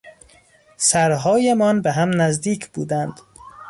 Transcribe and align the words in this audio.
سرهایمان 0.77 1.81
به 1.81 1.91
هم 1.91 2.21
نزدیک 2.21 2.69
بودند. 2.71 3.19